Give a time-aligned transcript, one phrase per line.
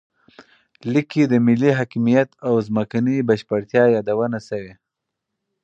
[0.91, 4.73] لیک کې د ملي حاکمیت او ځمکنۍ بشپړتیا یادونه شوې.